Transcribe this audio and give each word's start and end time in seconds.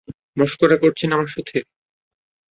মশকরা 0.37 0.75
করছেন 0.77 1.09
আমার 1.15 1.29
সাথে? 1.29 1.57